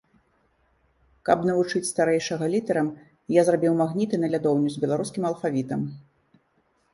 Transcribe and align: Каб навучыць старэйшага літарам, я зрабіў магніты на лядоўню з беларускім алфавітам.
Каб 1.27 1.43
навучыць 1.49 1.89
старэйшага 1.89 2.45
літарам, 2.53 2.87
я 3.35 3.41
зрабіў 3.51 3.77
магніты 3.83 4.15
на 4.23 4.27
лядоўню 4.37 4.69
з 4.77 4.83
беларускім 4.87 5.23
алфавітам. 5.31 5.81